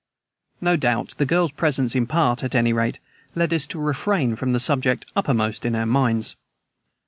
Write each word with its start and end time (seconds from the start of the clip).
No 0.59 0.77
doubt 0.77 1.13
the 1.19 1.27
girl's 1.27 1.51
presence, 1.51 1.93
in 1.93 2.07
part, 2.07 2.43
at 2.43 2.55
any 2.55 2.73
rate, 2.73 2.97
led 3.35 3.53
us 3.53 3.67
to 3.67 3.79
refrain 3.79 4.35
from 4.35 4.51
the 4.51 4.59
subject 4.59 5.05
uppermost 5.15 5.63
in 5.63 5.75
our 5.75 5.85
minds. 5.85 6.35